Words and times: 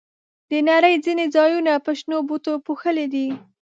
د 0.49 0.53
نړۍ 0.69 0.95
ځینې 1.05 1.25
ځایونه 1.35 1.73
په 1.85 1.91
شنو 1.99 2.17
بوټو 2.27 2.53
پوښلي 2.65 3.05
دي. 3.13 3.27